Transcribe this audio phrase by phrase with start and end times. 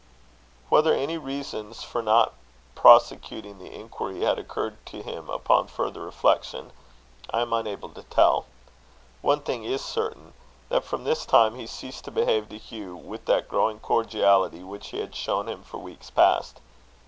[0.69, 2.33] Whether any reasons for not
[2.73, 6.71] prosecuting the inquiry had occurred to him upon further reflection,
[7.29, 8.47] I am unable to tell.
[9.21, 10.33] One thing is certain;
[10.69, 14.87] that from this time he ceased to behave to Hugh with that growing cordiality which
[14.87, 16.59] he had shown him for weeks past.